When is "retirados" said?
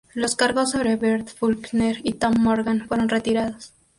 3.07-3.71